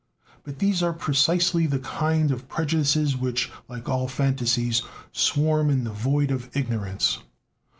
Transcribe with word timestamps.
But 0.43 0.57
these 0.57 0.81
are 0.81 0.93
precisely 0.93 1.67
the 1.67 1.77
kind 1.77 2.31
of 2.31 2.47
prejudices 2.49 3.15
which, 3.15 3.51
like 3.69 3.87
all 3.87 4.07
fantasies, 4.07 4.81
swarm 5.11 5.69
in 5.69 5.83
the 5.83 5.91
void 5.93 6.31
of 6.31 6.49
ignorance. 6.57 7.19